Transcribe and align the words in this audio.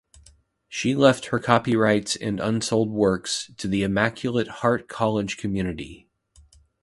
She 0.67 0.95
left 0.95 1.27
her 1.27 1.37
copyrights 1.37 2.15
and 2.15 2.39
unsold 2.39 2.89
works 2.89 3.51
to 3.57 3.67
the 3.67 3.83
Immaculate 3.83 4.47
Heart 4.47 4.87
College 4.87 5.37
Community. 5.37 6.09